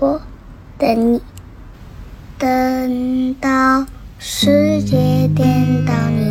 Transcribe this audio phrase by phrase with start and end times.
[0.00, 0.20] 我
[0.78, 1.20] 等你，
[2.38, 3.84] 等到
[4.20, 6.27] 世界颠倒你。